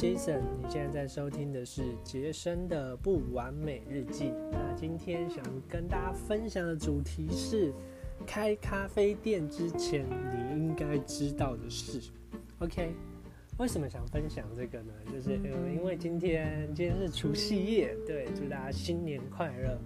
[0.00, 4.32] Jason，你现在在收听的是杰森的不完美日记。
[4.50, 7.70] 那今天想跟大家分享的主题是
[8.26, 12.00] 开咖啡店之前你应该知道的事。
[12.60, 12.94] OK，
[13.58, 14.92] 为什么想分享这个呢？
[15.12, 19.78] 就是，因为今天今天是除夕夜，对，祝大家新年快乐。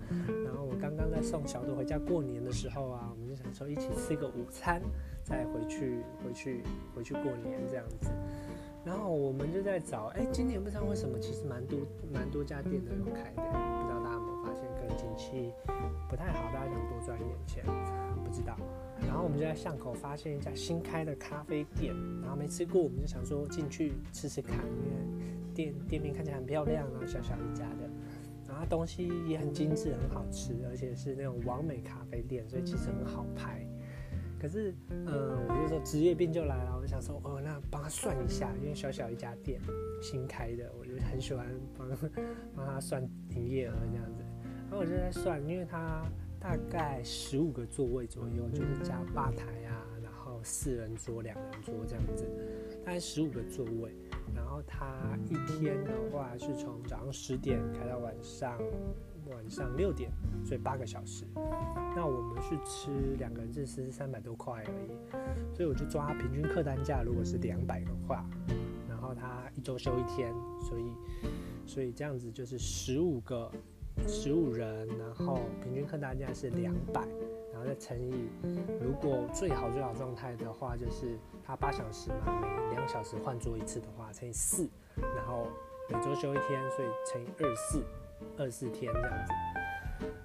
[0.45, 4.81] 然后我刚刚在送小朵回家过年的时候啊，我们就想说一起吃个午餐，
[5.25, 6.63] 再回去回去
[6.95, 8.11] 回去过年这样子。
[8.85, 11.81] 然后我们就在找，哎，今年不知道为什么，其实蛮多
[12.13, 15.53] 蛮多家店都有开的，不知道大家有没有发现，可能景气
[16.09, 17.65] 不太好，大家想多赚一点钱，
[18.23, 18.57] 不知道。
[19.01, 27.89] 然后我们就在巷口发现一家新开的咖啡店，然后没吃过，我们就想说进去吃吃看，因为店店面看起来很漂亮，然后小小一家的，
[28.47, 33.67] 然后东西也很精致，很好吃，而且是那种完美咖啡店，所以其实很好拍。
[34.45, 36.79] 可是，嗯，我就说职业病就来了。
[36.79, 39.59] 我想说，哦，那帮他算一下，因为小小一家店，
[40.03, 41.47] 新开的，我就很喜欢
[41.79, 41.89] 帮
[42.55, 44.23] 帮他算营业额这样子。
[44.69, 46.05] 然后我就在算，因为他
[46.39, 52.27] 大概十五个座位左右，就是加吧台啊，然后四人桌、两人桌这样子，
[52.85, 53.97] 大概十五个座位。
[54.37, 58.61] 然后他一天的话是从早上十点开到晚上。
[59.31, 60.11] 晚上六点，
[60.45, 61.25] 所以八个小时。
[61.97, 68.25] 那我们是吃两个人是吃三百多块而已，所以我就抓平均客单价，如果是两百的话，
[68.89, 70.85] 然后他一周休一天，所以
[71.67, 73.51] 所以这样子就是十五个
[74.09, 77.07] 十五人，然后平均客单价是两百，
[77.53, 78.29] 然后再乘以，
[78.83, 85.47] 如果最好最好状态的话，就是他八小时嘛，每两小时换桌一次的话，乘以四，然后
[85.89, 87.85] 每周休一天，所以乘以二四。
[88.37, 89.33] 二四天这样子，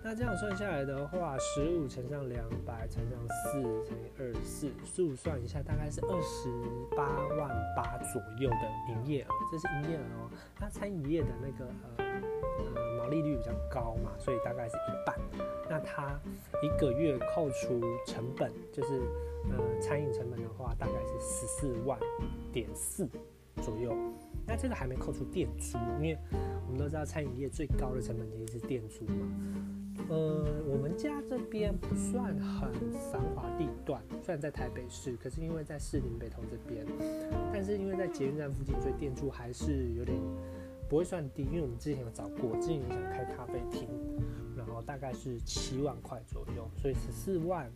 [0.04, 6.50] 那这样算下来的话，十五乘上两百乘上四乘以二四，速算一下，大概是二十
[6.96, 10.30] 八万八左右的营业额，这是营业额哦。
[10.60, 12.06] 那餐饮业的那个呃
[12.76, 15.16] 呃毛利率比较高嘛，所以大概是一半。
[15.70, 16.20] 那它
[16.64, 19.00] 一个月扣除成本，就是
[19.52, 22.00] 呃餐饮成本的话，大概是十四万
[22.52, 23.08] 点四
[23.62, 23.96] 左右。
[24.50, 26.18] 那这个还没扣除店租，因为
[26.66, 29.28] 我们都知道餐饮业最高的成本其实是店租嘛。
[30.10, 32.74] 呃，我们家这边不算很
[33.12, 36.84] 繁华地段，虽然在台北市，可是因为在士林北投这边，
[37.54, 40.18] 但是因为在捷运站附近，所以店租还是有点
[40.90, 41.44] 不会算低。
[41.44, 43.88] 因为我们之前有找过，之前有想开咖啡厅。
[44.82, 47.72] 大概是七万块左右，所以十四万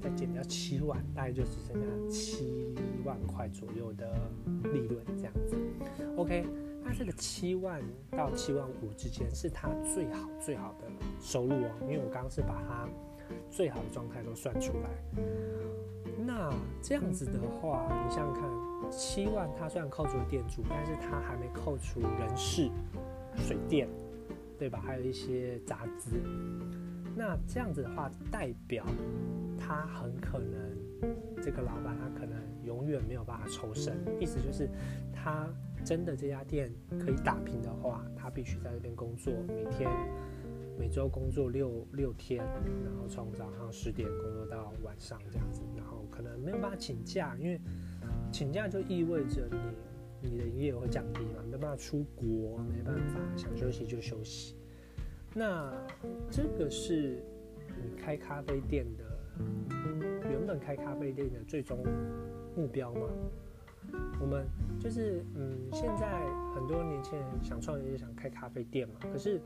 [0.00, 2.74] 再减掉七万，大概就只剩下七
[3.04, 4.12] 万块左右的
[4.72, 5.56] 利润这样子。
[6.16, 6.44] OK，
[6.82, 10.86] 那这个七万到七万五之间是它最好最好的
[11.20, 12.88] 收入哦，因为我刚刚是把它
[13.50, 14.90] 最好的状态都算出来。
[16.26, 22.70] 那这样子的话，你想想看，七万它虽然扣除了店主，但是它还没扣除人事、
[23.36, 23.88] 水电。
[24.60, 24.78] 对吧？
[24.84, 26.20] 还有一些杂资，
[27.16, 28.84] 那这样子的话，代表
[29.58, 30.76] 他很可能
[31.42, 33.96] 这个老板他可能永远没有办法抽身。
[34.20, 34.68] 意思就是，
[35.14, 35.48] 他
[35.82, 39.90] 真的这家店可以打拼的话，他必须在这边工作，每天
[40.78, 42.44] 每周工作六六天，
[42.84, 47.58] 然后从早上十点工作到晚上这样子，然后可能没有办法请假，因为
[48.30, 49.56] 请假就意味着你。
[50.22, 51.42] 你的营业额会降低嘛？
[51.50, 54.56] 没办法出国，没办法想休息就休息。
[55.34, 55.72] 那
[56.30, 57.22] 这个是
[57.82, 59.04] 你开咖啡店的
[60.28, 61.78] 原本开咖啡店的最终
[62.56, 63.00] 目标吗？
[64.20, 64.44] 我们
[64.78, 66.20] 就是嗯，现在
[66.54, 68.94] 很多年轻人想创业，就想开咖啡店嘛。
[69.12, 69.40] 可是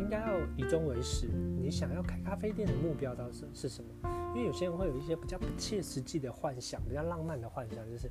[0.00, 1.28] 应该要以终为始，
[1.60, 4.10] 你想要开咖啡店的目标到底是是什么？
[4.34, 8.10] 因为有些人会有一些比较不切实际的幻想，比较浪漫的幻想，就是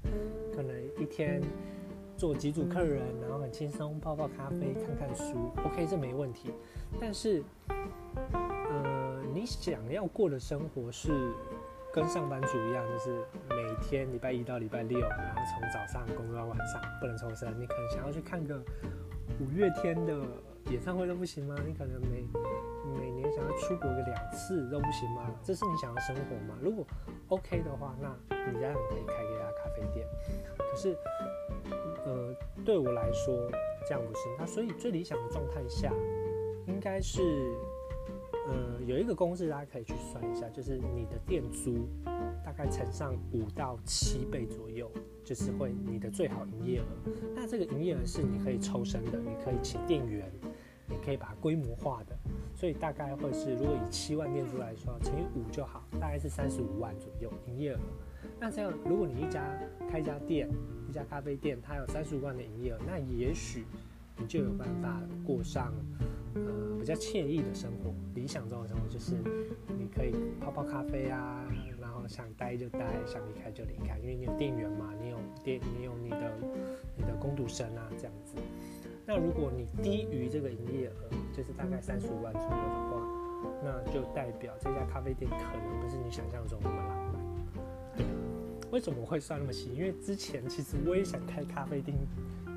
[0.55, 1.41] 可能一天。
[2.21, 6.53] 做几组客人，然后很轻松泡泡咖啡、看看书，OK，这没问题。
[6.99, 7.43] 但是，
[8.69, 11.09] 呃，你想要过的生活是
[11.91, 17.59] 跟上班族一样，就是每天礼拜一到礼拜六，然后从早上工作到晚上，不能抽身。
[17.59, 18.61] 你可能想要去看个
[19.39, 20.13] 五月天的
[20.69, 21.55] 演唱会都不行吗？
[21.65, 22.23] 你可能每
[22.99, 25.27] 每年想要出国个两次都不行吗？
[25.41, 26.55] 这是你想要生活吗？
[26.61, 26.85] 如果
[27.29, 30.05] OK 的话，那你这样可以开一家咖啡店。
[30.55, 30.95] 可是。
[32.05, 32.35] 呃，
[32.65, 33.49] 对我来说
[33.87, 34.19] 这样不是。
[34.37, 35.93] 那所以最理想的状态下，
[36.67, 37.21] 应该是，
[38.47, 41.87] 呃，有一个公式大家可以去算一下，就是你的店租
[42.43, 44.89] 大概乘上五到七倍左右，
[45.23, 47.11] 就是会你的最好营业额。
[47.35, 50.31] 那这个营业额是你可以抽身的，你可以请店员，
[50.87, 52.17] 你可以把它规模化的，
[52.55, 57.79] 所以大概会是，如果以七万店租来说，乘以五就好，大概是三十五万左右营业额。
[58.39, 59.43] 那这样，如果你一家
[59.89, 60.49] 开一家店，
[60.89, 63.65] 一家咖啡店，它有三十五万的营业额，那也许
[64.17, 65.73] 你就有办法过上
[66.35, 67.93] 呃比较惬意的生活。
[68.13, 69.15] 理想中的生活就是
[69.67, 71.45] 你可以泡泡咖啡啊，
[71.79, 76.31] 然后想待就待，想离开就离开，因为你有店员嘛，你有店，你有你的
[76.97, 78.35] 你的工读生啊，这样子。
[79.05, 83.01] 那如果你低于这个营业额，就是大概三十五万左右的话，
[83.63, 87.20] 那就代表这家咖啡店可能不是你想象中那么浪漫。
[88.71, 89.69] 为什么会算那么细？
[89.75, 91.97] 因为之前其实我也想开咖啡店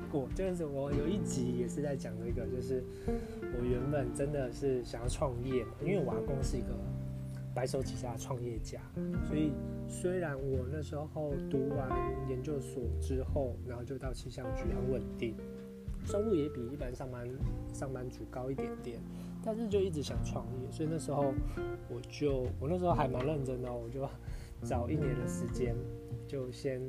[0.09, 6.67] 过，就是我有一集也是在讲这个，就是我原本真的是想要创业嘛，因为我阿公是一个
[7.53, 8.79] 白手起家的创业家，
[9.27, 9.51] 所以
[9.89, 11.89] 虽然我那时候读完
[12.29, 15.35] 研究所之后，然后就到气象局很稳定，
[16.05, 17.27] 收入也比一般上班
[17.73, 19.01] 上班族高一点点，
[19.43, 21.33] 但是就一直想创业，所以那时候
[21.89, 24.07] 我就我那时候还蛮认真的，我就。
[24.61, 25.75] 早一年的时间，
[26.27, 26.81] 就先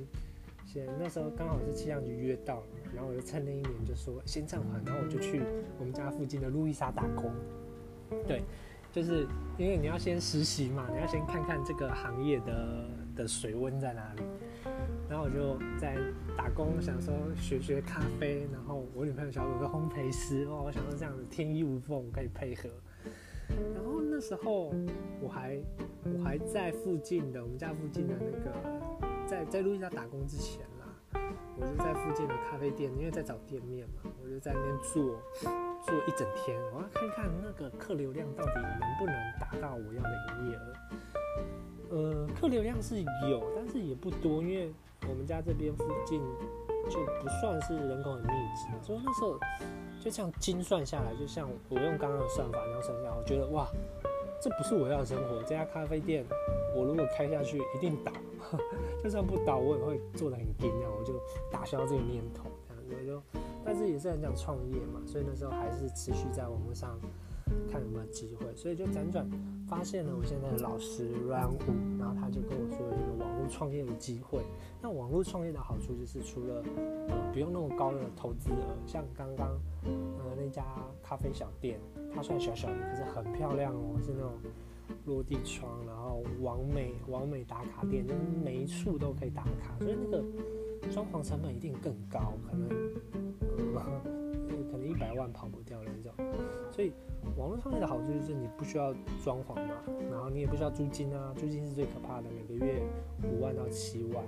[0.65, 5.43] 先那时候刚好是气象局约到了，然后我就趁那一年就说先暂缓，然后我就去
[5.79, 7.31] 我们家附近的路易莎打工。
[8.27, 8.43] 对，
[8.93, 9.27] 就是
[9.59, 14.23] 因为你要先实习嘛，你要先看看这个行业的的水温在哪里。
[15.09, 15.97] 然后我就在
[16.37, 22.69] 打工，想说学学咖啡，然后我女朋友小狗是烘焙师，哦，我想说这样子天衣无缝可以配合。
[23.49, 24.73] 然后那时候
[25.21, 25.59] 我还
[26.05, 28.53] 我还在附近的我们家附近的那个
[29.27, 31.21] 在在路易莎打工之前啦，
[31.59, 35.21] 我就在附近的咖啡店，因为在找店面嘛，我就在那边做
[35.85, 40.11] 做一整天，我要看看那个客流量到底能不能达到我要的
[40.41, 40.73] 营业额。
[41.89, 43.01] 呃，客流量是
[43.31, 44.73] 有，但是也不多，因为
[45.09, 46.21] 我们家这边附近
[46.91, 49.39] 就不算是人口很密集，所以那时候。
[50.07, 53.67] 就这样精算下来，就像我用刚刚的算法那样算下来，我觉得哇，
[54.41, 55.43] 这不是我要的生活。
[55.43, 56.25] 这家咖啡店，
[56.77, 58.13] 我如果开下去一定倒，
[59.03, 61.13] 就算不倒，我也会做的很精样，我就
[61.51, 62.45] 打消这个念头。
[62.69, 66.97] 这样我就，但是也是很想创业嘛，所以那时候还是持续在网络上
[67.71, 69.29] 看有没有机会，所以就辗转
[69.67, 74.41] 发现了我现在的老师阮虎，然后他就跟我说有一个网络创业的机会。
[74.83, 76.63] 那网络创业的好处就是，除了
[77.09, 79.59] 呃不用那么高的投资额，像刚刚。
[79.87, 80.65] 呃，那家
[81.01, 81.79] 咖啡小店，
[82.13, 84.33] 它虽然小小的，可是很漂亮哦，是那种
[85.05, 90.25] 落地窗，然后完美完美打卡店，就是每一处都可以打卡，所以那个
[90.93, 92.69] 装潢成本一定更高，可能
[93.77, 94.03] 呃
[94.73, 96.13] 可能一百万跑不掉的那种。
[96.73, 96.93] 所以
[97.37, 99.75] 网络创业的好处就是你不需要装潢嘛，
[100.11, 102.83] 然后你也不需要租金啊，租金是最可怕的，每个月
[103.31, 104.25] 五万到七万。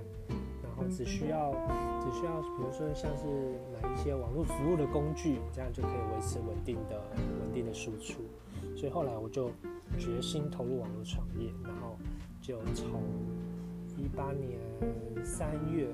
[0.61, 1.51] 然后只需要，
[1.99, 3.25] 只需要，比如说像是
[3.73, 7.01] 买一些网络服务的工具，这样就可以维持稳定的、
[7.41, 8.21] 稳定的输出。
[8.77, 9.49] 所以后来我就
[9.97, 11.97] 决心投入网络创业，然后
[12.41, 13.01] 就从
[13.97, 14.57] 一八年
[15.25, 15.87] 三月，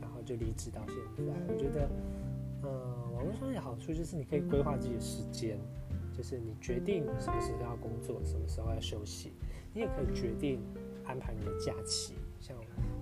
[0.00, 1.32] 然后就离职到现在。
[1.46, 1.88] 我觉得，
[2.62, 2.70] 呃，
[3.14, 5.56] 网络创业好处就是你可以规划自己的时间，
[6.12, 9.32] 就是你决定什么时候要工作，什么时候要休息，
[9.72, 10.60] 你也可以决定
[11.04, 12.56] 安排你的假期，像。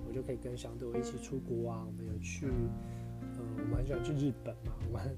[0.07, 1.87] 我就可以跟小豆一起出国啊！
[1.87, 4.73] 我们有去，呃，我们很喜欢去日本嘛。
[4.85, 5.17] 我们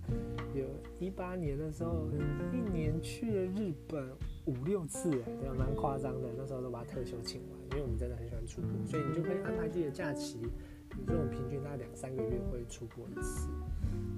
[0.54, 0.68] 有
[1.00, 2.06] 一八年的时候，
[2.51, 4.07] 一年去了日本
[4.45, 6.30] 五六次，哎，这样蛮夸张的。
[6.38, 10.42] 那时候都把特休请完，因为我们真的很喜欢出国，所以你就可以安排自己的假期。
[10.90, 13.50] 比如说，我们平均大概两三个月会出国一次。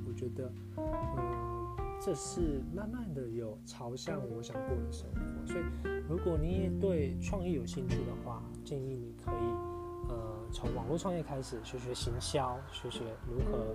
[0.05, 1.64] 我觉得，嗯，
[2.05, 5.47] 这是慢慢的有朝向我想过的生活。
[5.47, 5.63] 所以，
[6.07, 9.75] 如果你也对创意有兴趣的话，建议你可以。
[10.07, 10.15] 呃
[10.51, 13.74] 从网络创业开始，学学行销，学学如何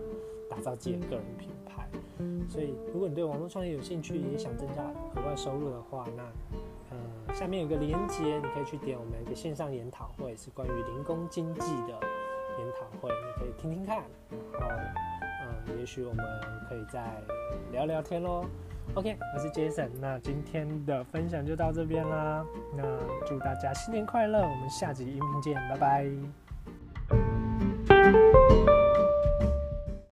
[0.49, 1.89] 打造自己的个人品牌。
[2.49, 4.85] 所以，如果你对网络创业有兴趣，也想增加
[5.17, 6.23] 额外收入的话，那
[6.91, 11.99] 呃，下面有个连接，你可以去点我们一个线上研讨会，是关于零工经济的
[12.59, 14.05] 研讨会，你可以听听看。
[14.53, 14.69] 然后，
[15.79, 16.23] 也许我们
[16.69, 17.03] 可以再
[17.73, 18.45] 聊聊天喽。
[18.95, 22.45] OK，我是 Jason，那今天的分享就到这边啦。
[22.77, 22.83] 那
[23.25, 26.11] 祝大家新年快乐，我们下集音频见，拜拜。